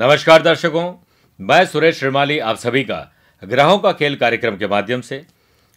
[0.00, 0.94] नमस्कार दर्शकों,
[1.40, 3.12] मैं सुरेश श्रीमाली आप सभी का
[3.44, 5.26] ग्रहों का खेल कार्यक्रम के माध्यम से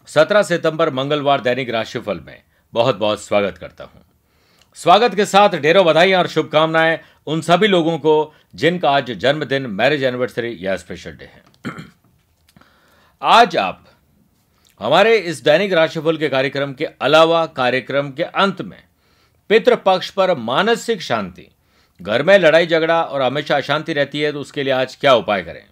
[0.07, 4.05] 17 सितंबर मंगलवार दैनिक राशिफल में बहुत बहुत स्वागत करता हूँ।
[4.73, 10.03] स्वागत के साथ ढेरों बधाई और शुभकामनाएँ उन सभी लोगों को जिनका आज जन्मदिन, मैरिज
[10.03, 11.43] एनिवर्सरी या स्पेशल डे है।
[13.21, 13.85] आज आप
[14.79, 18.83] हमारे इस दैनिक राशिफल के कार्यक्रम के अलावा कार्यक्रम के अंत में
[19.49, 21.52] पितृपक्ष पर मानसिक शांति
[22.03, 25.41] घर में लड़ाई झगड़ा और हमेशा अशांति रहती है तो उसके लिए आज क्या उपाय
[25.41, 25.63] करें?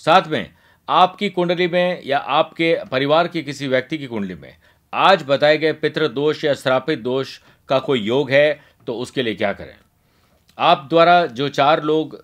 [0.00, 0.50] साथ में,
[0.88, 4.56] आपकी कुंडली में या आपके परिवार की किसी व्यक्ति की कुंडली में
[4.92, 5.72] आज बताए गए
[6.08, 9.74] दोष या श्रापित दोष का कोई योग है तो उसके लिए क्या करें?
[10.58, 12.20] आप द्वारा जो चार लोग,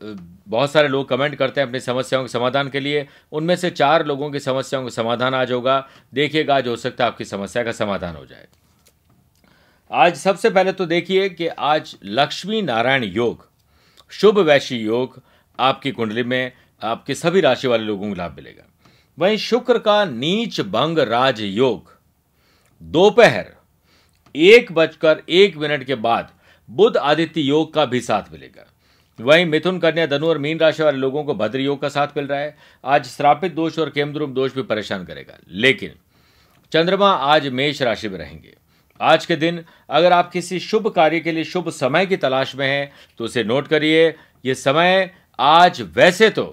[0.48, 4.06] बहुत सारे लोग कमेंट करते हैं अपनी समस्याओं के समाधान के लिए, उनमें से चार
[4.06, 7.72] लोगों की समस्याओं का समाधान आज होगा। देखिएगा, आज हो सकता है आपकी समस्या का
[7.72, 8.46] समाधान हो जाए।
[9.90, 13.48] आज सबसे पहले तो देखिए कि आज लक्ष्मी नारायण योग,
[14.10, 15.22] शुभ वैशी योग
[15.58, 16.52] आपकी कुंडली में
[16.82, 18.62] आपके सभी राशि वाले लोगों को लाभ मिलेगा।
[19.18, 21.90] वहीं शुक्र का नीच भंग राज योग,
[22.82, 23.50] दोपहर
[24.34, 26.30] एक बजकर एक मिनट के बाद
[26.70, 28.66] बुध आदित्य योग का भी साथ मिलेगा।
[29.20, 32.26] वहीं मिथुन कन्या धनु और मीन राशि वाले लोगों को भद्र योग का साथ मिल
[32.26, 35.94] रहा है। आज श्रापित दोष और केमद्रुम दोष भी परेशान करेगा। लेकिन
[36.72, 38.56] चंद्रमा आज मेष राशि में रहेंगे।
[39.00, 42.66] आज के दिन अगर आप किसी शुभ कार्य के लिए शुभ समय की तलाश में
[42.66, 44.08] हैं तो उसे नोट करिए,
[44.44, 46.44] ये समय आज वैसे तो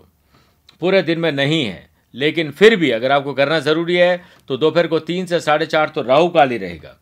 [0.82, 4.88] पूरे दिन में नहीं है, लेकिन फिर भी अगर आपको करना ज़रूरी है तो दोपहर
[4.88, 6.96] को तीन से साढ़े चार तो राहु काल ही रहेगा।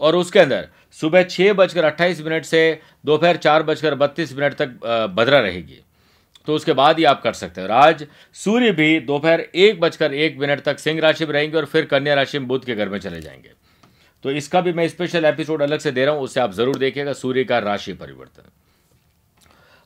[0.00, 4.68] और उसके अंदर सुबह छः बजकर अट्ठाईस मिनट से दोपहर चार बजकर बत्तीस मिनट तक
[5.16, 5.78] भद्रा रहेगी।
[6.46, 10.14] तो उसके बाद ही आप कर सकते हैं। और आज सूर्य भी दोपहर एक बजकर
[10.14, 12.88] एक मिनट तक सिंह राशि में रहेंगे और फिर कन्या राशि में बुद्ध के घर
[12.88, 13.50] में चले जाएँगे।
[14.24, 17.12] तो इसका भी मैं स्पेशल एपिसोड अलग से दे रहा हूँ उससे आप ज़रूर देखिएगा,
[17.14, 18.50] सूर्य का राशि परिवर्तन।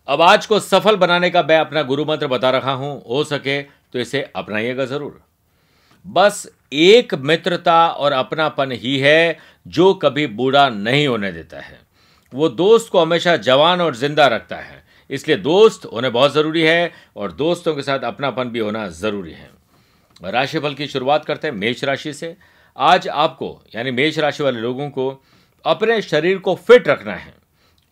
[0.08, 3.62] अब आज को सफल बनाने का मैं अपना गुरु मंत्र बता रहा हूँ, हो सके
[3.62, 5.20] तो इसे अपनाइएगा ज़रूर।
[6.06, 11.78] बस एक मित्रता और अपनापन ही है, जो कभी बूढ़ा नहीं होने देता है।
[12.32, 16.92] वो दोस्त को हमेशा जवान और ज़िंदा रखता है, इसलिए दोस्त होने बहुत ज़रूरी है
[17.16, 19.50] और दोस्तों के साथ अपनापन भी होना ज़रूरी है।
[20.22, 22.36] राशिफल की शुरुआत करते हैं, मेष राशि से।
[22.78, 25.24] आज आपको, यानी मेष राशि वाले लोगों को,
[25.64, 27.34] अपने शरीर को फिट रखना है।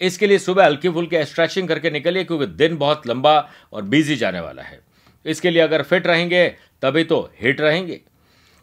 [0.00, 4.40] इसके लिए सुबह हल्की फुल्की स्ट्रेचिंग करके निकलिए, क्योंकि दिन बहुत लंबा और बिज़ी जाने
[4.40, 4.80] वाला है।
[5.26, 6.48] इसके लिए अगर फिट रहेंगे,
[6.82, 8.00] तभी तो हिट रहेंगे।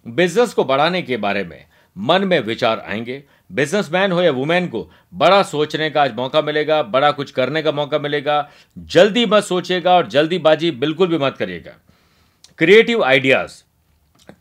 [0.08, 1.66] बिज़नेस को बढ़ाने के बारे में
[1.98, 6.84] मन में विचार आएँगे। बिजनेसमैन हो या वुमेन को, बड़ा सोचने का आज मौका मिलेगा,
[6.84, 11.72] बड़ा कुछ करने का मौका मिलेगा। जल्दी मत सोचेगा और जल्दीबाजी बिल्कुल भी मत करिएगा।
[12.58, 13.64] क्रिएटिव आइडियाज़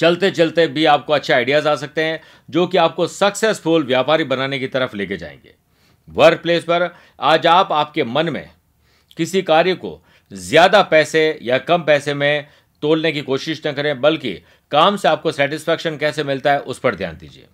[0.00, 4.58] चलते चलते भी आपको अच्छे आइडियाज़ आ सकते हैं, जो कि आपको सक्सेसफुल व्यापारी बनाने
[4.58, 5.54] की तरफ़ लेके जाएँगे।
[6.08, 6.88] वर्क प्लेस पर
[7.22, 8.48] आज आप, आपके मन में
[9.16, 10.00] किसी कार्य को
[10.32, 12.46] ज़्यादा पैसे या कम पैसे में
[12.82, 14.32] तोलने की कोशिश न करें, बल्कि
[14.72, 17.46] काम से आपको सेटिस्फैक्शन कैसे मिलता है उस पर ध्यान दीजिए।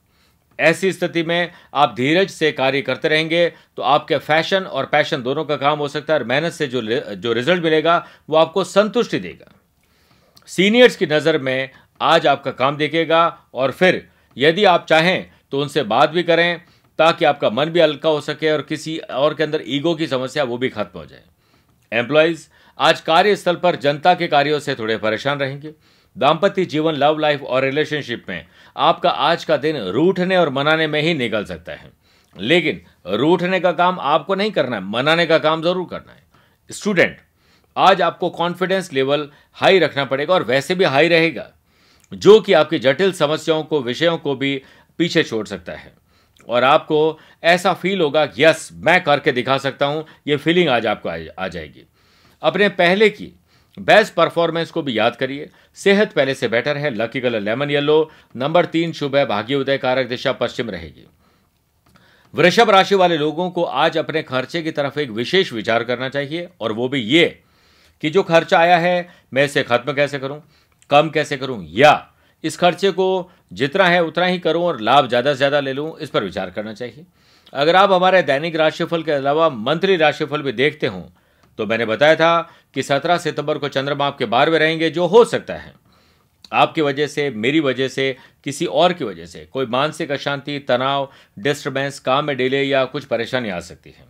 [0.59, 5.45] ऐसी स्थिति में आप धीरज से कार्य करते रहेंगे तो आपके फ़ैशन और पैशन दोनों
[5.45, 6.83] का काम हो सकता है, और मेहनत से जो
[7.15, 9.53] जो रिज़ल्ट मिलेगा, वो आपको संतुष्टि देगा।
[10.49, 11.71] सीनियर्स की नज़र में
[12.01, 16.61] आज आपका काम देखेगा और फिर यदि आप चाहें तो उनसे बात भी करें
[16.99, 20.45] ताकि आपका मन भी हल्का हो सके और किसी और के अंदर ईगो की समस्या
[20.45, 21.23] वो भी खत्म हो जाए।
[21.93, 22.47] एम्प्लॉयज़
[22.79, 25.73] आज कार्यस्थल पर जनता के कार्यों से थोड़े परेशान रहेंगे।
[26.17, 28.47] दाम्पत्य जीवन लव लाइफ और रिलेशनशिप में
[28.77, 31.91] आपका आज का दिन रूठने और मनाने में ही निकल सकता है।
[32.37, 32.81] लेकिन
[33.13, 36.25] रूठने का काम आपको नहीं करना है, मनाने का काम ज़रूर करना है।
[36.71, 37.17] स्टूडेंट
[37.77, 41.51] आज आपको कॉन्फिडेंस लेवल हाई रखना पड़ेगा और वैसे भी हाई रहेगा।
[42.15, 44.63] जो कि आपकी जटिल समस्याओं को, विषयों को भी
[44.99, 45.93] पीछे छोड़ सकता है।
[46.49, 51.09] और आपको ऐसा फील होगा यस मैं करके दिखा सकता हूँ, ये फीलिंग आज आपको
[51.39, 51.87] आ जाएगी।
[52.43, 53.33] अपने पहले की
[53.79, 58.11] बेस्ट परफॉर्मेंस को भी याद करिए। सेहत पहले से बेटर है। Lucky colour lemon yellow
[58.37, 61.07] number तीन शुभ है। भाग्य उदय कारक दिशा पश्चिम रहेगी।
[62.35, 66.49] वृषभ राशि वाले लोगों को आज अपने खर्चे की तरफ़ एक विशेष विचार करना चाहिए।
[66.61, 67.41] और वो भी ये
[68.01, 70.43] कि जो खर्चा आया है, मैं इसे खत्म कैसे करूँ?
[70.91, 71.65] कम कैसे करूँ?
[71.69, 72.09] या
[72.45, 75.99] इस खर्चे को जितना है उतना ही करूँ और लाभ ज़्यादा से ज़्यादा ले लूँ,
[75.99, 77.05] इस पर विचार करना चाहिए।
[77.53, 81.03] अगर आप हमारे दैनिक राशिफल के अलावा मंथली राशिफल भी देखते हों
[81.59, 82.41] तो मैंने बताया था
[82.75, 85.73] कि 17 सितंबर को चंद्रमा आपके बार में रहेंगे, जो हो सकता है।
[86.53, 91.09] आपकी वजह से, मेरी वजह से, किसी और की वजह से, कोई मानसिक अशांति, तनाव
[91.39, 94.05] डिस्टर्बेंस काम में डिले या कुछ परेशानी आ सकती है।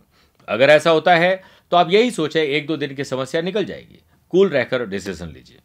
[0.47, 1.41] अगर ऐसा होता है
[1.71, 4.03] तो आप यही सोचें, एक दो दिन की समस्या निकल जाएगी।
[4.33, 5.59] कूल रहकर डिसीज़न लीजिए।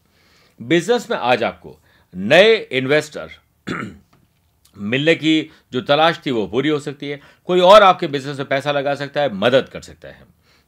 [0.62, 1.78] बिज़नेस में आज आपको
[2.14, 3.30] नए इन्वेस्टर
[4.76, 8.46] मिलने की जो तलाश थी वो पूरी हो सकती है। कोई और आपके बिज़नेस में
[8.48, 10.24] पैसा लगा सकता है, मदद कर सकता है।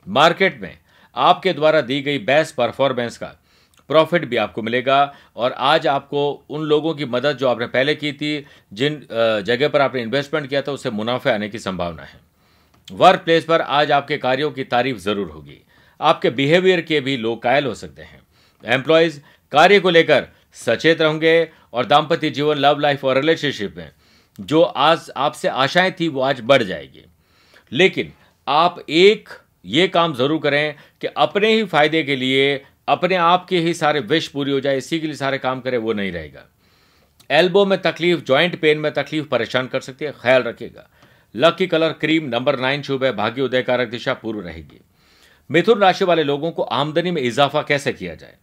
[0.07, 0.77] मार्केट में
[1.17, 3.35] आपके द्वारा दी गई बेस्ट परफॉर्मेंस का
[3.91, 8.13] प्रॉफिट भी आपको मिलेगा और आज आपको उन लोगों की मदद जो आपने पहले की
[8.13, 9.01] थी, जिन
[9.47, 12.21] जगह पर आपने इन्वेस्टमेंट किया था, उससे मुनाफे आने की संभावना है।
[12.93, 15.61] वर्क प्लेस पर आज आपके कार्यों की तारीफ़ ज़रूर होगी।
[16.01, 18.23] आपके बिहेवियर के भी लोग कायल हो सकते हैं।
[18.65, 19.21] एम्प्लॉयज़
[19.55, 23.91] कार्य को लेकर सचेत रहेंगे और दाम्पत्य जीवन लव लाइफ और रिलेशनशिप में
[24.41, 27.05] जो आज आपसे आशाएँ थी, वो आज बढ़ जाएगी।
[27.73, 28.13] लेकिन
[28.49, 29.29] आप एक
[29.65, 34.01] ये काम ज़रूर करें कि अपने ही फ़ायदे के लिए, अपने आप के ही सारे
[34.01, 36.47] विश पूरी हो जाए, इसी के लिए सारे काम करें, वो नहीं रहेगा।
[37.31, 40.91] एल्बो में तकलीफ़ जॉइंट पेन में तकलीफ़ परेशान कर सकती है, ख्याल रखिएगा।
[41.37, 44.81] Lucky colour cream number nine शुभ है, भाग्य उदय कारक दिशा पूर्व रहेगी।
[45.51, 48.35] मिथुन राशि वाले लोगों को आमदनी में इजाफा कैसे किया जाए?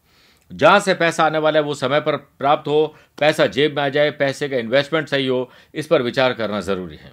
[0.51, 3.89] जहाँ से पैसा आने वाला है, वो समय पर प्राप्त हो, पैसा जेब में आ
[3.89, 7.12] जाए, पैसे का इन्वेस्टमेंट सही हो, इस पर विचार करना ज़रूरी है।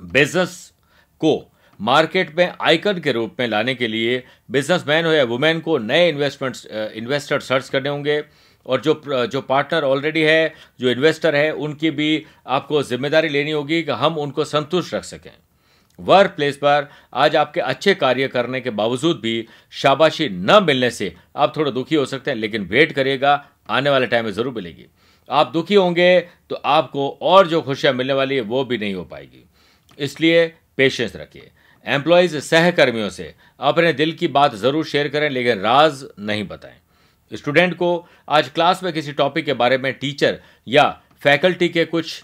[0.00, 0.72] बिज़नेस
[1.20, 5.78] को मार्केट में आइकन के रूप में लाने के लिए बिजनेसमैन हो या वुमेन को
[5.78, 8.22] नए इन्वेस्टमेंट्स इन्वेस्टर सर्च करने होंगे
[8.66, 13.82] और जो जो पार्टनर ऑलरेडी है, जो इन्वेस्टर है, उनकी भी आपको ज़िम्मेदारी लेनी होगी
[13.82, 15.30] कि हम उनको संतुष्ट रख सकें।
[15.98, 21.14] वर्क प्लेस पर आज आपके अच्छे कार्य करने के बावजूद भी शाबाशी न मिलने से
[21.36, 24.86] आप थोड़ा दुखी हो सकते हैं, लेकिन वेट करिएगा, आने वाले टाइम में ज़रूर मिलेगी।
[25.28, 29.04] आप दुखी होंगे तो आपको और जो खुशियाँ मिलने वाली है, वो भी नहीं हो
[29.04, 29.44] पाएगी।
[29.98, 30.46] इसलिए
[30.76, 31.50] पेशेंस रखिए।
[31.86, 36.76] एम्प्लॉयज़ सहकर्मियों से अपने दिल की बात ज़रूर शेयर करें, लेकिन राज नहीं बताएँ।
[37.32, 40.88] स्टूडेंट को आज क्लास में किसी टॉपिक के बारे में टीचर या
[41.22, 42.22] फैकल्टी के कुछ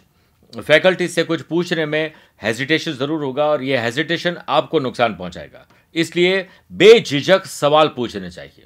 [0.52, 2.12] फैकल्टी से कुछ पूछने में
[2.44, 8.64] हेजिटेशन ज़रूर होगा और यह हेजिटेशन आपको नुकसान पहुंचाएगा। इसलिए बेझिझक सवाल पूछने चाहिए।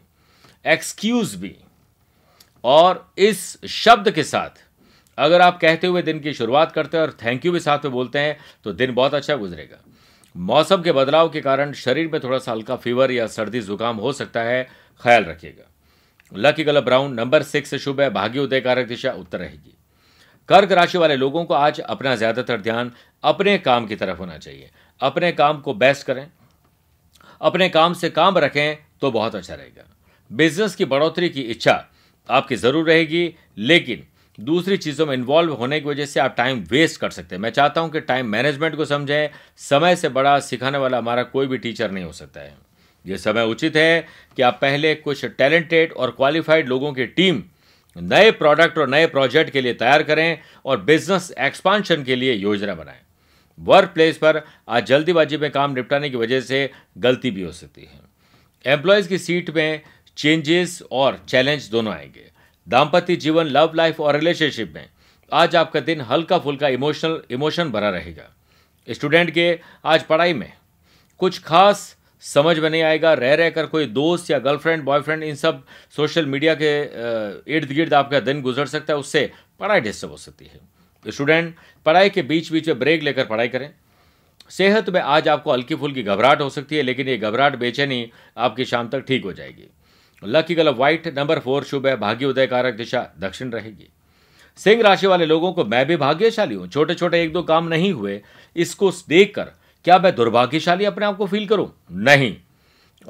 [0.65, 1.55] एक्सक्यूज भी।
[2.65, 4.63] और इस शब्द के साथ,
[5.19, 7.93] अगर आप कहते हुए दिन की शुरुआत करते हैं और थैंक यू भी साथ में
[7.93, 9.79] बोलते हैं तो दिन बहुत अच्छा गुजरेगा।
[10.37, 14.13] मौसम के बदलाव के कारण शरीर में थोड़ा सा हल्का फीवर या सर्दी जुकाम हो
[14.15, 14.63] सकता है,
[15.03, 15.65] ख्याल रखिएगा।
[16.33, 19.75] Lucky colour brown number six शुभ है भाग्य उदय कारक दिशा उत्तर रहेगी।
[20.49, 22.91] कर्क राशि वाले लोगों को आज अपना ज़्यादातर ध्यान
[23.25, 26.27] अपने काम की तरफ़ होना चाहिए। अपने काम को बेस्ट करें।
[27.41, 29.85] अपने काम से काम रखें तो बहुत अच्छा रहेगा।
[30.31, 31.85] बिज़नेस की बढ़ोतरी की इच्छा
[32.29, 34.07] आपकी ज़रूर रहेगी, लेकिन
[34.39, 37.51] दूसरी चीज़ों में इन्वॉल्व होने की वजह से आप टाइम वेस्ट कर सकते हैं। मैं
[37.51, 39.29] चाहता हूँ कि टाइम मैनेजमेंट को समझें।
[39.61, 42.57] समय से बड़ा सिखाने वाला हमारा कोई भी टीचर नहीं हो सकता है।
[43.05, 44.07] यह समय उचित है
[44.37, 47.43] कि आप पहले कुछ टैलेंटेड और क्वालिफाइड लोगों की टीम
[48.01, 52.75] नए प्रोडक्ट और नए प्रोजेक्ट के लिए तैयार करें और बिज़नेस एक्सपांशन के लिए योजना
[52.75, 53.01] बनाएँ।
[53.59, 57.83] वर्क प्लेस पर आज जल्दीबाजी में काम निपटाने की वजह से गलती भी हो सकती
[57.83, 59.81] है। एम्प्लॉयज़ की सीट में
[60.17, 62.31] चेंजेस और चैलेंज दोनों आएँगे।
[62.69, 64.89] दाम्पत्य जीवन लव लाइफ और रिलेशनशिप में
[65.33, 68.35] आज आपका दिन हल्का फुल्का इमोशनल इमोशन भरा रहेगा।
[68.89, 70.53] स्टूडेंट के आज पढ़ाई में
[71.19, 75.35] कुछ खास समझ में नहीं आएगा, रह रह कर कोई दोस्त या गर्लफ्रेंड बॉयफ्रेंड इन
[75.37, 75.63] सब
[75.97, 76.71] सोशल मीडिया के
[77.57, 79.31] इर्द गिर्द आपका दिन गुजर सकता है, उससे
[79.61, 81.55] पढ़ाई डिस्टर्ब हो सकती है। स्टूडेंट
[81.87, 83.71] पढ़ाई के बीच बीच में ब्रेक लेकर पढ़ाई करें।
[84.51, 88.65] सेहत में आज आपको हल्की फुल्की घबराहट हो सकती है, लेकिन ये घबराहट बेचैनी आपकी
[88.65, 89.69] शाम तक ठीक हो जाएगी।
[90.23, 93.89] Lucky colour white number four शुभ है, भाग्य उदय कारक दिशा दक्षिण रहेगी।
[94.59, 97.93] सिंह राशि वाले लोगों को मैं भी भाग्यशाली हूँ। छोटे छोटे एक दो काम नहीं
[97.93, 98.21] हुए,
[98.57, 99.53] इसको देखकर
[99.89, 101.85] क्या मैं दुर्भाग्यशाली अपने आप को फील करूँ?
[101.93, 102.37] नहीं।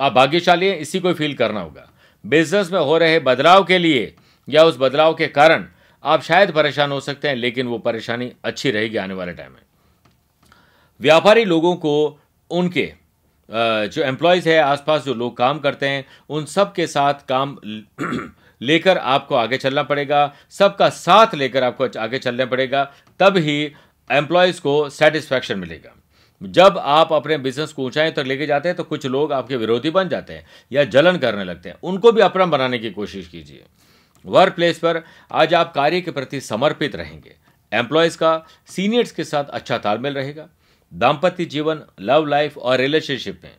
[0.00, 1.91] आप भाग्यशाली हैं, इसी को फील करना होगा।
[2.26, 4.14] बिज़नेस में हो रहे बदलाव के लिए
[4.48, 5.67] या उस बदलाव के कारण
[6.05, 9.60] आप शायद परेशान हो सकते हैं, लेकिन वो परेशानी अच्छी रहेगी आने वाले टाइम में।
[11.00, 12.93] व्यापारी लोगों को उनके
[13.50, 17.58] जो एम्प्लॉयज़ है, आसपास जो लोग काम करते हैं, उन सब के साथ काम
[18.62, 23.72] लेकर आपको आगे चलना पड़ेगा। सबका साथ लेकर आपको आगे चलना पड़ेगा। तब ही
[24.10, 25.97] एम्प्लॉयज़ को सेटिस्फैक्शन मिलेगा।
[26.42, 29.90] जब आप अपने बिज़नेस को ऊंचाई तक लेके जाते हैं तो कुछ लोग आपके विरोधी
[29.90, 33.64] बन जाते हैं या जलन करने लगते हैं। उनको भी अपना बनाने की कोशिश कीजिए।
[34.24, 37.34] वर्क प्लेस पर आज आप कार्य के प्रति समर्पित रहेंगे।
[37.72, 40.48] एम्प्लॉयज़ का सीनियर्स के साथ अच्छा तालमेल रहेगा।
[40.92, 43.56] दाम्पत्य जीवन लव लाइफ और रिलेशनशिप में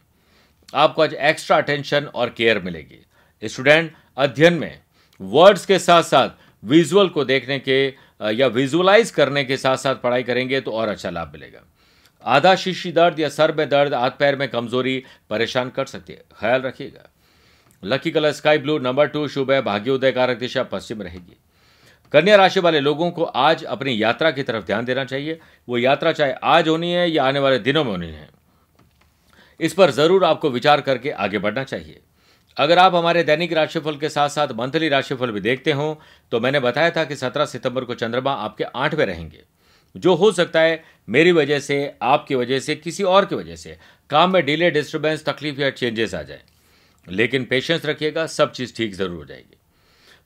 [0.74, 3.06] आपको आज एक्स्ट्रा अटेंशन और केयर मिलेगी।
[3.44, 4.80] स्टूडेंट अध्ययन में
[5.22, 6.30] वर्ड्स के साथ साथ
[6.64, 7.86] विजुअल को देखने के,
[8.34, 11.62] या विजुअलाइज करने के साथ साथ पढ़ाई करेंगे तो और अच्छा लाभ मिलेगा।
[12.26, 16.24] आधा शीशी दर्द या सर में दर्द, हाथ पैर में कमज़ोरी, परेशान कर सकती है।
[16.40, 17.10] ख्याल रखिएगा।
[17.84, 21.38] Lucky colour, sky blue, number two, शुभ है भाग्योदय कारक दिशा, पश्चिम रहेगी।
[22.14, 26.12] कन्या राशि वाले लोगों को आज अपनी यात्रा की तरफ़ ध्यान देना चाहिए। वो यात्रा
[26.12, 28.28] चाहे आज होनी है या आने वाले दिनों में होनी है,
[29.60, 32.00] इस पर ज़रूर आपको विचार करके आगे बढ़ना चाहिए।
[32.58, 36.00] अगर आप हमारे दैनिक राशिफल के साथ साथ मंथली राशिफल भी देखते हो
[36.32, 39.44] तो मैंने बताया था कि 17 सितंबर को चंद्रमा आपके आठवें रहेंगे।
[39.96, 43.78] जो हो सकता है मेरी वजह से, आपकी वजह से, किसी और की वजह से,
[44.10, 46.42] काम में डिले डिस्टर्बेंस तकलीफ़ या चेंजेस आ जाए।
[47.08, 49.56] लेकिन पेशेंस रखिएगा, सब चीज़ ठीक ज़रूर हो जाएगी।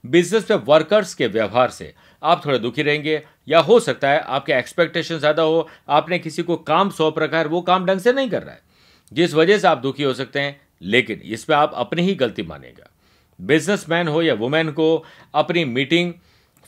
[0.04, 1.92] बिज़नेस में वर्कर्स के व्यवहार से
[2.22, 6.56] आप थोड़े दुखी रहेंगे, या हो सकता है आपके एक्सपेक्टेशन ज़्यादा हो, आपने किसी को
[6.56, 8.62] काम सौंप रखा है वो काम ढंग से नहीं कर रहा है।
[9.12, 12.90] जिस वजह से आप दुखी हो सकते हैं, लेकिन इसमें आप अपनी ही गलती मानेगा
[13.38, 15.04] बिजनेसमैन हो या वुमेन को
[15.34, 16.12] अपनी मीटिंग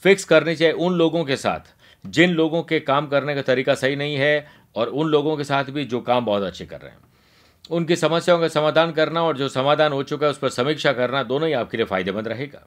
[0.03, 1.73] फिक्स करनी चाहिए उन लोगों के साथ
[2.07, 4.47] जिन लोगों के काम करने का तरीका सही नहीं है
[4.77, 6.99] और उन लोगों के साथ भी जो काम बहुत अच्छे कर रहे हैं।
[7.71, 11.23] उनकी समस्याओं का समाधान करना और जो समाधान हो चुका है, उस पर समीक्षा करना
[11.23, 12.67] दोनों ही आपके लिए फ़ायदेमंद रहेगा।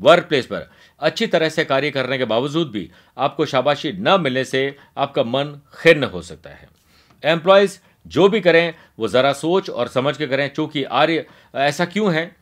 [0.00, 0.70] वर्क प्लेस पर
[1.00, 5.60] अच्छी तरह से कार्य करने के बावजूद भी आपको शाबाशी न मिलने से आपका मन
[5.82, 6.68] खिन्न हो सकता है।
[7.24, 12.14] एम्प्लॉयज़ जो भी करें, वो ज़रा सोच और समझ के करें, चूँकि आर्य, ऐसा क्यों
[12.14, 12.36] है?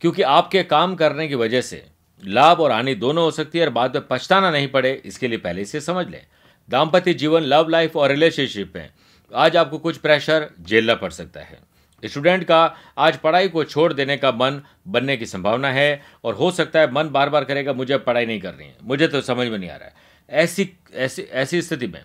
[0.00, 1.86] क्योंकि आपके काम करने की वजह से
[2.22, 5.38] लाभ और हानि दोनों हो सकती है और बाद में पछताना नहीं पड़े, इसके लिए
[5.38, 6.20] पहले से समझ लें।
[6.68, 8.88] दाम्पत्य जीवन लव लाइफ और रिलेशनशिप में
[9.32, 11.58] आज आपको कुछ प्रेशर झेलना पड़ सकता है।
[12.02, 12.58] स्टूडेंट का
[12.98, 16.90] आज पढ़ाई को छोड़ देने का मन बनने की संभावना है और हो सकता है
[16.92, 19.76] मन बार बार करेगा, मुझे पढ़ाई नहीं करनी है। मुझे तो समझ में नहीं आ
[19.76, 19.94] रहा है।
[20.28, 22.02] ऐसी ऐसी ऐसी स्थिति में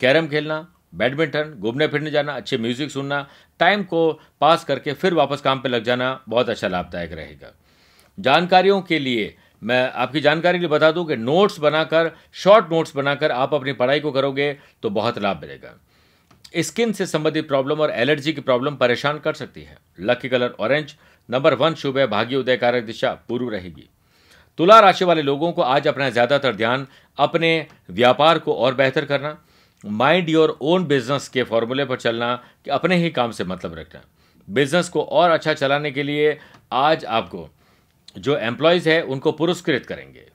[0.00, 3.26] कैरम खेलना बैडमिंटन घूमने फिरने जाना, अच्छे म्यूज़िक सुनना
[3.60, 7.52] टाइम को पास करके फिर वापस काम पे लग जाना बहुत अच्छा लाभदायक रहेगा।
[8.18, 12.96] जानकारियों के लिए मैं आपकी जानकारी के लिए बता दूँ कि नोट्स बनाकर शॉर्ट नोट्स
[12.96, 15.74] बनाकर आप अपनी पढ़ाई को करोगे तो बहुत लाभ मिलेगा।
[16.56, 20.94] स्किन से संबंधित प्रॉब्लम और एलर्जी की प्रॉब्लम परेशान कर सकती है। Lucky colour orange
[21.28, 23.88] number one शुभ है, भाग्य उदय कारक दिशा पूर्व रहेगी।
[24.58, 26.86] तुला राशि वाले लोगों को आज अपना ज़्यादातर ध्यान
[27.18, 29.36] अपने व्यापार को और बेहतर करना
[29.84, 32.34] माइंड योर ओन बिज़नेस के फॉर्मूले पर चलना,
[32.64, 34.00] कि अपने ही काम से मतलब रखना।
[34.48, 36.38] बिज़नेस को और अच्छा चलाने के लिए
[36.74, 37.48] आज आपको
[38.18, 40.26] जो एम्प्लॉयज़ है, उनको पुरस्कृत करेंगे।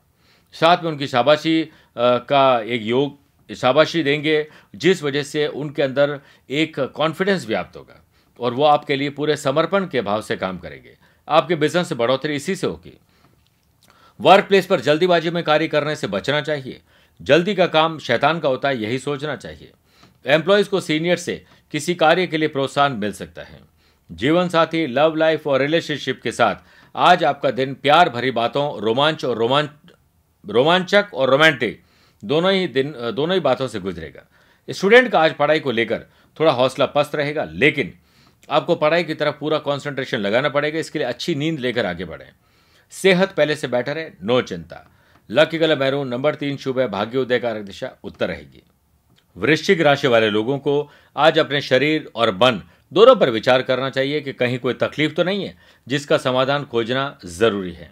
[0.54, 3.20] साथ में उनकी शाबाशी का एक योग,
[3.56, 6.20] शाबाशी देंगे, जिस वजह से उनके अंदर
[6.50, 8.06] एक कॉन्फिडेंस व्याप्त होगा
[8.40, 10.98] और वो आपके लिए पूरे समर्पण के भाव से काम करेंगे।
[11.28, 12.98] आपके बिज़नेस से बढ़ोतरी इसी से होगी।
[14.20, 16.82] वर्क प्लेस पर जल्दीबाजी में कार्य करने से बचना चाहिए।
[17.22, 19.72] जल्दी का काम शैतान का होता है, यही सोचना चाहिए।
[20.26, 23.60] एम्प्लॉयज़ को सीनियर से किसी कार्य के लिए प्रोत्साहन मिल सकता है।
[24.12, 26.56] जीवन साथी लव लाइफ और रिलेशनशिप के साथ
[26.96, 29.70] आज आपका दिन प्यार भरी बातों, रोमांच और रोमांच
[30.46, 31.82] रोमांचक और रोमांटिक,
[32.24, 34.26] दोनों ही दिन, दोनों ही बातों से गुजरेगा।
[34.70, 36.06] स्टूडेंट का आज पढ़ाई को लेकर
[36.38, 37.94] थोड़ा हौसला पस्त रहेगा, लेकिन
[38.50, 42.30] आपको पढ़ाई की तरफ़ पूरा कंसंट्रेशन लगाना पड़ेगा, इसके लिए अच्छी नींद लेकर आगे बढ़ें।
[42.94, 44.86] सेहत पहले से बेटर है नो चिंता।
[45.30, 48.64] लकी कलर मैरून नंबर तीन शुभ है, भाग्य उदय कारक दिशा उत्तर रहेगी।
[49.36, 52.62] वृश्चिक राशि वाले लोगों को आज अपने शरीर और मन
[52.94, 55.58] दोनों पर विचार करना चाहिए कि कहीं कोई तकलीफ़ तो नहीं है,
[55.88, 57.92] जिसका समाधान खोजना ज़रूरी है।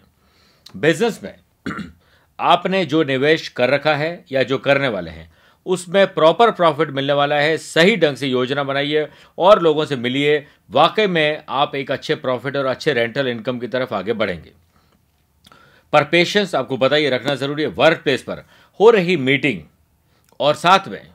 [0.76, 1.34] बिज़नेस में
[2.40, 5.32] आपने जो निवेश कर रखा है या जो करने वाले हैं,
[5.66, 10.46] उसमें प्रॉपर प्रॉफिट मिलने वाला है, सही ढंग से योजना बनाइए और लोगों से मिलिए,
[10.70, 14.52] वाकई में आप एक अच्छे प्रॉफिट और अच्छे रेंटल इनकम की तरफ़ आगे बढ़ेंगे।
[15.92, 18.44] पर पेशेंस आपको बताइए, रखना ज़रूरी है। वर्क प्लेस पर
[18.80, 19.62] हो रही मीटिंग
[20.40, 21.08] और साथ में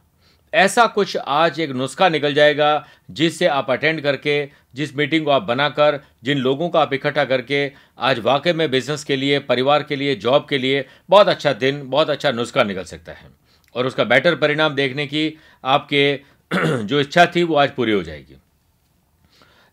[0.56, 5.42] ऐसा कुछ आज एक नुस्खा निकल जाएगा जिससे आप अटेंड करके, जिस मीटिंग को आप
[5.42, 9.96] बनाकर, जिन लोगों को आप इकट्ठा करके आज वाकई में बिज़नेस के लिए, परिवार के
[9.96, 13.28] लिए जॉब के लिए बहुत अच्छा दिन, बहुत अच्छा नुस्खा निकल सकता है।
[13.76, 16.20] और उसका बेटर परिणाम देखने की आपके
[16.84, 18.38] जो इच्छा थी वो आज पूरी हो जाएगी।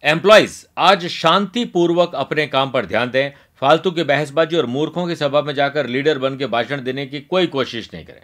[0.05, 5.43] एम्प्लॉयज़ आज शांतिपूर्वक अपने काम पर ध्यान दें। फालतू की बहसबाजी और मूर्खों की सभा
[5.43, 8.23] में जाकर लीडर बन के भाषण देने की कोई कोशिश नहीं करें।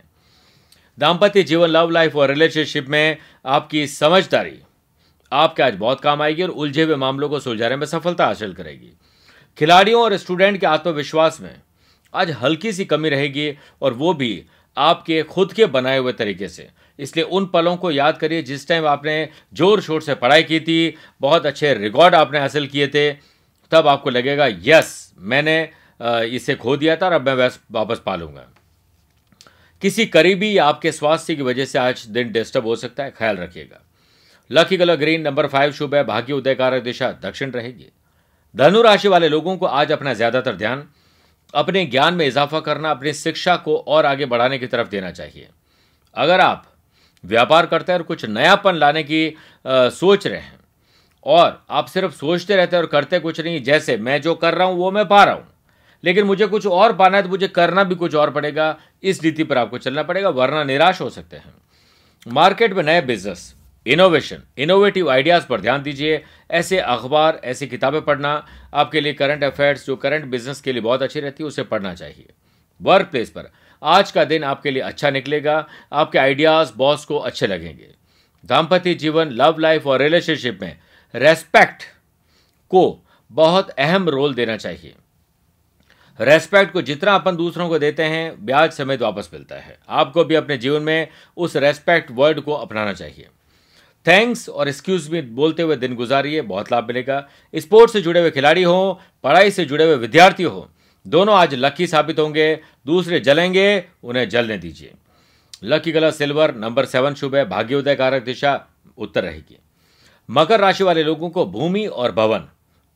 [0.98, 4.58] दाम्पत्य जीवन लव लाइफ और रिलेशनशिप में आपकी समझदारी।
[5.32, 8.92] आपके आज बहुत काम आएगी और उलझे हुए मामलों को सुलझाने में सफलता हासिल करेगी।
[9.58, 11.54] खिलाड़ियों और स्टूडेंट के आत्मविश्वास में
[12.14, 13.52] आज हल्की सी कमी रहेगी
[13.82, 14.44] और वो भी
[14.76, 18.86] आपके खुद के बनाए हुए तरीके से। इसलिए उन पलों को याद करिए, जिस टाइम
[18.86, 23.10] आपने ज़ोर शोर से पढ़ाई की थी, बहुत अच्छे रिकॉर्ड आपने हासिल किए थे,
[23.72, 25.60] तब आपको लगेगा यस मैंने
[26.28, 28.46] इसे खो दिया था और अब मैं वापस पालूँगा।
[29.82, 33.36] किसी करीबी या आपके स्वास्थ्य की वजह से आज दिन डिस्टर्ब हो सकता है ख्याल
[33.36, 33.80] रखिएगा।
[34.50, 37.86] Lucky colour green number five शुभ है भाग्य उदयकारक दिशा दक्षिण रहेगी।
[38.54, 40.84] धनु राशि वाले लोगों को आज अपना ज़्यादातर ध्यान
[41.54, 45.48] अपने ज्ञान में इजाफा करना अपनी शिक्षा को और आगे बढ़ाने की तरफ़ देना चाहिए।
[46.16, 46.64] अगर आप
[47.24, 50.58] व्यापार करते हैं और कुछ नयापन लाने की आ, सोच रहे हैं
[51.26, 54.66] और आप सिर्फ़ सोचते रहते हैं और करते कुछ नहीं जैसे मैं जो कर रहा
[54.66, 55.46] हूँ वो मैं पा रहा हूँ
[56.04, 59.44] लेकिन मुझे कुछ और पाना है तो मुझे करना भी कुछ और पड़ेगा इस नीति
[59.44, 61.54] पर आपको चलना पड़ेगा, वरना निराश हो सकते हैं।
[62.28, 63.54] मार्केट में नए बिज़नेस,
[63.86, 69.86] इनोवेशन, इनोवेटिव आइडियाज़ पर ध्यान दीजिए। ऐसे अखबार, ऐसी किताबें पढ़ना आपके लिए करंट अफेयर्स,
[69.86, 72.26] जो करंट बिज़नेस के लिए बहुत अच्छी रहती है, उसे पढ़ना चाहिए।
[72.80, 73.50] वर्क प्लेस पर,
[73.82, 77.94] आज का दिन आपके लिए अच्छा निकलेगा, आपके आइडियाज़, बॉस को अच्छे लगेंगे।
[78.44, 80.78] दाम्पत्य जीवन, लव लाइफ और रिलेशनशिप में
[81.14, 81.82] रेस्पेक्ट
[82.70, 84.94] को बहुत अहम रोल देना चाहिए।
[86.20, 90.34] रेस्पेक्ट को जितना अपन दूसरों को देते हैं, ब्याज समेत वापस मिलता है। आपको भी
[90.34, 93.28] अपने जीवन में उस रेस्पेक्ट वर्ड को अपनाना चाहिए।
[94.06, 98.30] थैंक्स और एक्सक्यूज मी बोलते हुए दिन गुजारिए, बहुत लाभ मिलेगा। स्पोर्ट्स से जुड़े हुए
[98.30, 98.94] खिलाड़ी हों,
[99.24, 100.74] पढ़ाई से जुड़े हुए विद्यार्थी हों,
[101.06, 104.94] दोनों आज लकी साबित होंगे, दूसरे जलेंगे, उन्हें जलने दीजिए।
[105.64, 108.66] Lucky colour silver, number seven शुभ है भाग्योदय कारक दिशा,
[108.98, 109.58] उत्तर रहेगी।
[110.30, 112.48] मकर राशि वाले लोगों को भूमि और भवन,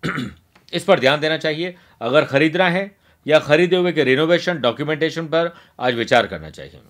[0.73, 5.55] इस पर ध्यान देना चाहिए। अगर खरीदना है या खरीदे हुए के रिनोवेशन डॉक्यूमेंटेशन पर
[5.81, 6.81] आज विचार करना चाहिए।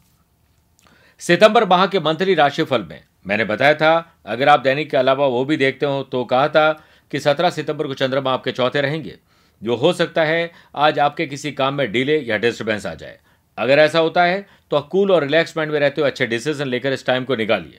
[1.21, 5.45] सितंबर माह के मंथली राशिफल में, मैंने बताया था, अगर आप दैनिक के अलावा वो
[5.45, 6.73] भी देखते हो तो कहा था
[7.13, 9.19] कि 17 सितंबर को चंद्रमा आपके चौथे रहेंगे।
[9.63, 13.19] जो हो सकता है, आज आपके किसी काम में डिले या डिस्टर्बेंस आ जाए।
[13.59, 16.93] अगर ऐसा होता है तो कूल और रिलैक्स माइंड में रहते हुए अच्छे डिसीज़न लेकर
[16.93, 17.79] इस टाइम को निकालिए।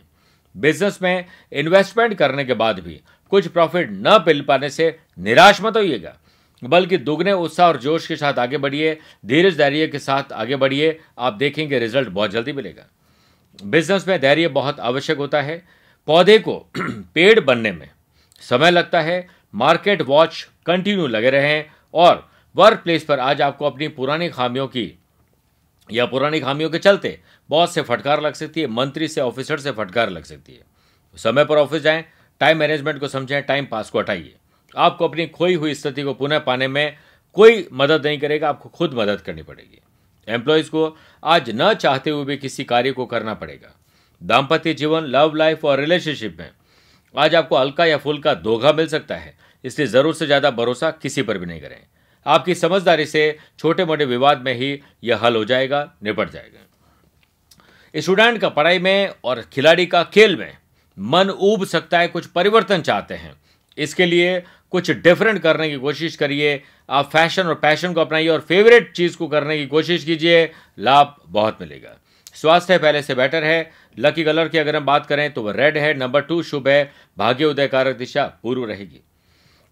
[0.55, 2.99] बिज़नेस में इन्वेस्टमेंट करने के बाद भी
[3.31, 6.15] कुछ प्रॉफिट न मिल पाने से निराश मत होइएगा।
[6.63, 10.99] बल्कि दुगने उत्साह और जोश के साथ आगे बढ़िए, धीरज धैर्य के साथ आगे बढ़िए,
[11.19, 12.85] आप देखेंगे रिज़ल्ट बहुत जल्दी मिलेगा।
[13.63, 15.65] बिज़नेस में धैर्य बहुत आवश्यक होता है।
[16.07, 16.65] पौधे को
[17.13, 17.89] पेड़ बनने में
[18.41, 23.87] समय लगता है। मार्केट वॉच कंटिन्यू लगे रहें और वर्क प्लेस पर आज आपको अपनी
[23.87, 24.99] पुरानी खामियों की
[25.91, 29.71] या पुरानी खामियों के चलते बॉस से फटकार लग सकती है, मंत्री से, ऑफिसर से
[29.71, 30.61] फटकार लग सकती है।
[31.17, 32.05] समय पर ऑफ़िस जाएँ,
[32.39, 34.35] टाइम मैनेजमेंट को समझें, टाइम पास को हटाइए।
[34.75, 36.97] आपको अपनी खोई हुई स्थिति को पुनः पाने में
[37.35, 39.79] कोई मदद नहीं करेगा, आपको खुद मदद करनी पड़ेगी।
[40.27, 43.73] एम्प्लॉयज़ को आज न चाहते हुए भी किसी कार्य को करना पड़ेगा।
[44.21, 46.49] दाम्पत्य जीवन लव लाइफ और रिलेशनशिप में
[47.15, 51.21] आज आपको हल्का या फुल्का धोखा मिल सकता है, इसलिए ज़रूर से ज़्यादा भरोसा किसी
[51.21, 51.77] पर भी नहीं करें।
[52.25, 56.59] आपकी समझदारी से छोटे मोटे विवाद में ही यह हल हो जाएगा, निपट जाएगा।
[57.93, 60.57] स्टूडेंट का पढ़ाई में और खिलाड़ी का खेल में
[60.97, 63.33] मन ऊब सकता है, कुछ परिवर्तन चाहते हैं।
[63.77, 68.39] इसके लिए कुछ डिफरेंट करने की कोशिश करिए। आप फ़ैशन और पैशन को अपनाइए और
[68.39, 71.97] फेवरेट चीज़ को करने की कोशिश कीजिए। लाभ बहुत मिलेगा।
[72.33, 75.77] स्वास्थ्य पहले से बेटर है। लकी कलर की अगर हम बात करें तो वह रेड
[75.77, 79.03] है। नंबर टू शुभ है। भाग्य उदय कारक दिशा पूर्व रहेगी।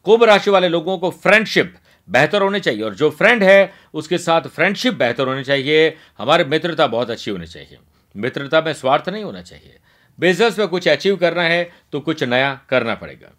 [0.03, 1.75] कुंभ राशि वाले लोगों को फ्रेंडशिप
[2.09, 6.87] बेहतर होनी चाहिए और जो फ्रेंड है, उसके साथ फ्रेंडशिप बेहतर होनी चाहिए। हमारी मित्रता
[6.87, 7.77] बहुत अच्छी होनी चाहिए।
[8.15, 9.77] मित्रता में स्वार्थ नहीं होना चाहिए।
[10.19, 13.31] बिज़नेस में कुछ अचीव करना है तो कुछ नया करना पड़ेगा।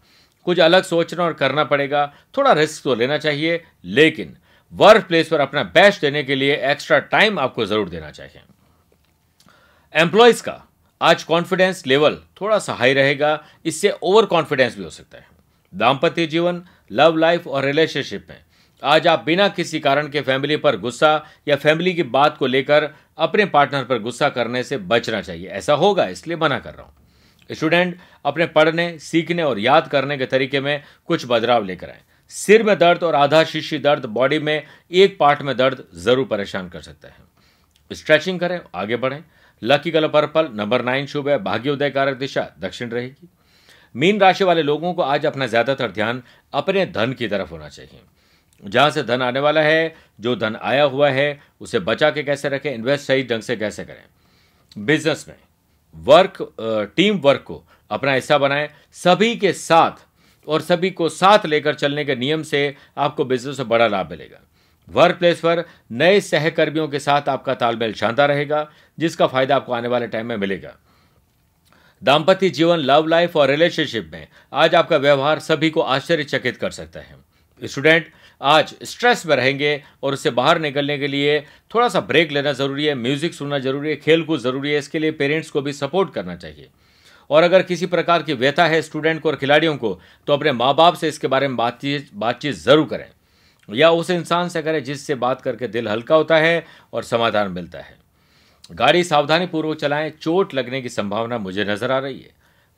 [0.46, 4.36] कुछ अलग सोचना और करना पड़ेगा। थोड़ा रिस्क तो लेना चाहिए, लेकिन
[4.72, 8.42] वर्क प्लेस पर अपना बेस्ट देने के लिए एक्स्ट्रा टाइम आपको ज़रूर देना चाहिए।
[9.94, 10.62] एम्प्लॉयज़ का
[11.00, 15.26] आज कॉन्फिडेंस लेवल थोड़ा सा हाई रहेगा, इससे ओवर कॉन्फिडेंस भी हो सकता है।
[15.72, 18.40] दाम्पत्य जीवन लव लाइफ और रिलेशनशिप में
[18.82, 21.14] आज आप बिना किसी कारण के फैमिली पर गुस्सा
[21.48, 25.74] या फैमिली की बात को लेकर अपने पार्टनर पर गुस्सा करने से बचना चाहिए। ऐसा
[25.74, 26.94] होगा, इसलिए मना कर रहा हूँ।
[27.50, 32.00] स्टूडेंट अपने पढ़ने, सीखने और याद करने के तरीके में कुछ बदलाव लेकर आए।
[32.30, 36.68] सिर में दर्द और आधा शीशी दर्द बॉडी में एक पार्ट में दर्द ज़रूर परेशान
[36.68, 39.22] कर सकते हैं। स्ट्रेचिंग करें, आगे बढ़ें।
[39.62, 43.28] Lucky colour purple, number nine शुभ है भाग्योदय कारक दिशा, दक्षिण रहेगी।
[43.94, 48.00] मीन राशि वाले लोगों को आज अपना ज़्यादातर ध्यान अपने धन की तरफ़ होना चाहिए।
[48.62, 52.48] जहाँ से धन आने वाला है, जो धन आया हुआ है, उसे बचा के कैसे
[52.48, 54.04] रखें इन्वेस्ट सही ढंग से कैसे करें।
[54.76, 55.34] बिज़नेस में
[55.96, 56.36] वर्क
[56.96, 60.06] टीम वर्क को अपना हिस्सा बनाएँ। सभी के साथ
[60.48, 64.40] और सभी को साथ लेकर चलने के नियम से आपको बिज़नेस में बड़ा लाभ मिलेगा।
[64.88, 69.88] वर्क प्लेस पर नए सहकर्मियों के साथ आपका तालमेल शानदार रहेगा, जिसका फ़ायदा आपको आने
[69.88, 70.74] वाले टाइम में मिलेगा।
[72.02, 77.00] दाम्पत्य जीवन लव लाइफ और रिलेशनशिप में आज आपका व्यवहार सभी को आश्चर्यचकित कर सकता
[77.00, 77.16] है।
[77.62, 78.06] स्टूडेंट
[78.42, 81.38] आज स्ट्रेस में रहेंगे और उससे बाहर निकलने के लिए
[81.74, 84.98] थोड़ा सा ब्रेक लेना ज़रूरी है म्यूज़िक सुनना ज़रूरी है खेल कूद ज़रूरी है, इसके
[84.98, 86.68] लिए पेरेंट्स को भी सपोर्ट करना चाहिए।
[87.30, 90.74] और अगर किसी प्रकार की व्यथा है स्टूडेंट को और खिलाड़ियों को तो अपने माँ
[90.74, 93.06] बाप से इसके बारे में बातचीत बातचीत ज़रूर करें।
[93.68, 97.78] या उस इंसान से करें जिससे बात करके दिल हल्का होता है और समाधान मिलता
[97.78, 97.96] है।
[98.70, 102.30] गाड़ी सावधानी पूर्वक चलाएँ, चोट लगने की संभावना मुझे नज़र आ रही है।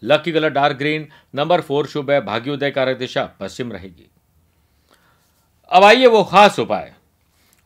[0.03, 4.11] Lucky colour dark green number four शुभ है, भाग्योदय कारक दिशा, पश्चिम रहेगी।
[5.71, 6.93] अब आइए वो खास उपाय,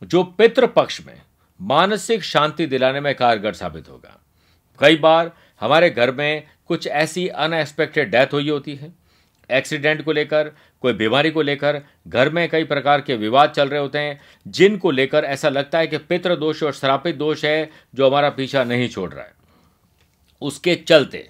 [0.03, 1.21] जो पितृ पक्ष में
[1.61, 4.17] मानसिक शांति दिलाने में कारगर साबित होगा।
[4.81, 5.31] कई बार
[5.61, 8.93] हमारे घर में कुछ ऐसी अनएक्सपेक्टेड डेथ हुई होती है।
[9.51, 10.51] एक्सीडेंट को लेकर,
[10.83, 14.91] कोई बीमारी को लेकर, घर में कई प्रकार के विवाद चल रहे होते हैं, जिनको
[14.91, 18.89] लेकर ऐसा लगता है कि पितृ दोष और श्रापित दोष है जो हमारा पीछा नहीं
[18.89, 19.33] छोड़ रहा है।
[20.43, 21.29] उसके चलते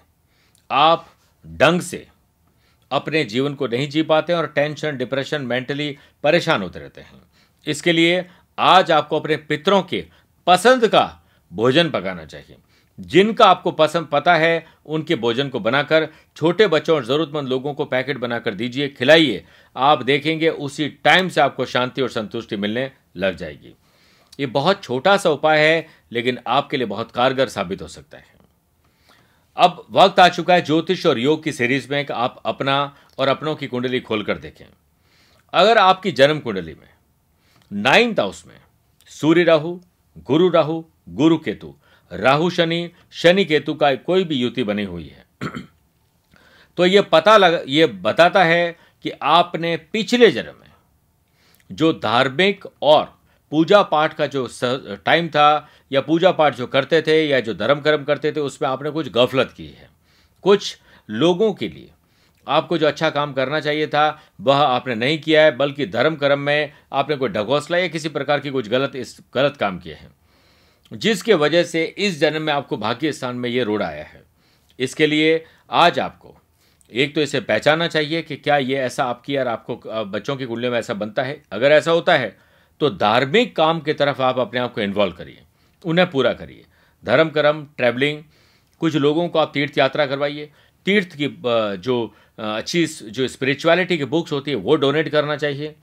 [0.71, 1.09] आप
[1.47, 2.07] ढंग से
[2.91, 7.23] अपने जीवन को नहीं जी पाते और टेंशन, डिप्रेशन, मेंटली परेशान होते रहते हैं।
[7.67, 8.27] इसके लिए
[8.59, 10.05] आज आपको अपने पितरों के
[10.47, 11.21] पसंद का
[11.53, 12.57] भोजन पकाना चाहिए।
[13.01, 17.85] जिनका आपको पसंद पता है, उनके भोजन को बनाकर छोटे बच्चों और ज़रूरतमंद लोगों को
[17.85, 19.45] पैकेट बनाकर दीजिए, खिलाइए।
[19.77, 23.75] आप देखेंगे उसी टाइम से आपको शांति और संतुष्टि मिलने लग जाएगी।
[24.41, 28.38] ये बहुत छोटा सा उपाय है, लेकिन आपके लिए बहुत कारगर साबित हो सकता है।
[29.59, 33.57] अब वक्त आ चुका है ज्योतिष और योग की सीरीज़ में आप अपना और अपनों
[33.57, 34.65] की कुंडली खोलकर देखें।
[35.53, 36.89] अगर आपकी जन्म कुंडली में
[37.73, 38.61] नाइन्थ हाउस में,
[39.07, 39.81] सूर्य राहु,
[40.19, 41.75] गुरु राहु, गुरु केतु,
[42.13, 45.27] राहु शनि शनि केतु का कोई भी युति बनी हुई है
[46.77, 50.73] तो ये पता लग, ये बताता है कि आपने पिछले जन्म में
[51.73, 53.18] जो धार्मिक और
[53.51, 54.49] पूजा पाठ का जो
[55.05, 58.69] टाइम था, या पूजा पाठ जो करते थे, या जो धर्म कर्म करते थे, उसमें
[58.69, 59.89] आपने कुछ गफलत की है।
[60.43, 60.77] कुछ
[61.09, 61.91] लोगों के लिए
[62.47, 66.39] आपको जो अच्छा काम करना चाहिए था, वह आपने नहीं किया है, बल्कि धर्म कर्म
[66.39, 70.11] में आपने कोई ढगोसला या किसी प्रकार की कुछ गलत इस, गलत काम किए हैं।
[70.93, 74.23] जिसके वजह से इस जन्म में आपको भाग्य स्थान में ये रोड आया है।
[74.79, 76.35] इसके लिए आज आपको
[76.93, 80.69] एक तो इसे पहचाना चाहिए कि क्या ये ऐसा आपकी यार आपको बच्चों की कुंडली
[80.69, 82.37] में ऐसा बनता है। अगर ऐसा होता है
[82.81, 85.43] तो धार्मिक काम की तरफ़ आप अपने आप को इन्वॉल्व करिए।
[85.85, 86.65] उन्हें पूरा करिए।
[87.05, 88.23] धर्म, कर्म ट्रैवलिंग
[88.81, 90.51] कुछ लोगों को आप तीर्थ यात्रा करवाइए।
[90.87, 91.29] तीर्थ की
[91.79, 95.75] जो अच्छी जो स्पिरिचुअलिटी की बुक्स होती है, वो डोनेट करना चाहिए।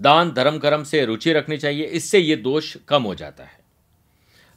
[0.00, 3.58] दान, धर्म, कर्म से रुचि रखनी चाहिए। इससे ये दोष कम हो जाता है।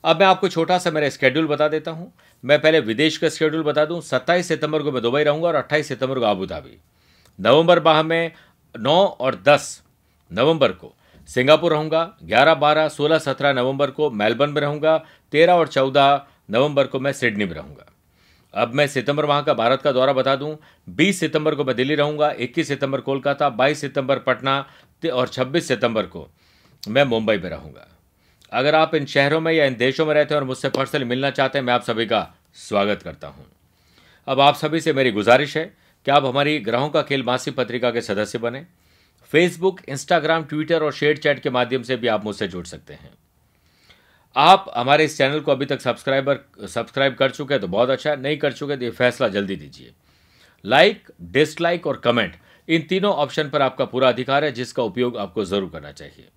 [0.04, 2.12] अब मैं आपको छोटा सा मेरा स्केड्यूल बता देता हूँ।
[2.44, 5.88] मैं पहले विदेश का स्केड्यूल बता दूँ। सत्ताईस सितंबर को मैं दुबई रहूँगा और अट्ठाईस
[5.88, 6.78] सितंबर को आबू धाबी
[7.40, 8.32] नवंबर माह में
[8.76, 9.82] नौ और दस
[10.32, 10.94] नवंबर को
[11.30, 14.98] सिंगापुर रहूँगा, ग्यारह, बारह, सोलह, सत्रह नवंबर को मेलबर्न में रहूँगा,
[15.32, 17.86] तेरह और चौदह नवंबर को मैं सिडनी में रहूँगा।
[18.54, 20.58] अब मैं सितंबर माह का भारत का दौरा बता दूँ।
[20.90, 24.66] 20 सितंबर को मैं दिल्ली रहूँगा 21 सितंबर कोलकाता 22 सितंबर पटना
[25.14, 26.28] और 26 सितंबर को
[26.88, 27.88] मैं मुंबई में रहूँगा।
[28.52, 31.30] अगर आप इन शहरों में या इन देशों में रहते हैं और मुझसे पर्सनली मिलना
[31.30, 33.46] चाहते हैं, मैं आप सभी का स्वागत करता हूँ।
[34.28, 35.66] अब आप सभी से मेरी गुजारिश है
[36.06, 38.66] कि आप हमारी ग्रहों का खेल मासिक पत्रिका के सदस्य बने।
[39.34, 43.12] फेसबुक इंस्टाग्राम ट्विटर और शेयर चैट के माध्यम से भी आप मुझसे जुड़ सकते हैं।
[44.36, 48.16] आप हमारे इस चैनल को अभी तक सब्सक्राइबर, सब्सक्राइब कर चुके हैं तो बहुत अच्छा
[48.16, 49.92] नहीं कर चुके तो ये फैसला जल्दी दीजिए।
[50.66, 52.36] लाइक डिसलाइक और कमेंट
[52.68, 56.28] इन तीनों ऑप्शन पर आपका पूरा अधिकार है, जिसका उपयोग आपको ज़रूर करना चाहिए।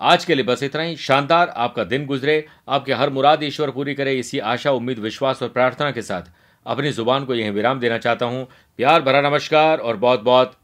[0.00, 3.94] आज के लिए बस इतना ही। शानदार आपका दिन गुजरे। आपके हर मुराद ईश्वर पूरी
[3.94, 6.32] करे, इसी आशा, उम्मीद, विश्वास और प्रार्थना के साथ
[6.66, 8.46] अपनी ज़ुबान को यह विराम देना चाहता हूँ।
[8.78, 10.56] प्यार भरा नमस्कार और बहुत बहुत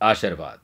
[0.00, 0.58] आशीर्वाद।